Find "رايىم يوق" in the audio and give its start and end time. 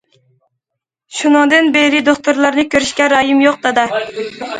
3.15-3.61